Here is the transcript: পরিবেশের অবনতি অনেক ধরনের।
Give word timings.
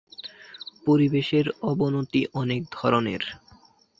পরিবেশের 0.85 1.45
অবনতি 1.61 2.21
অনেক 2.33 2.61
ধরনের। 2.71 3.23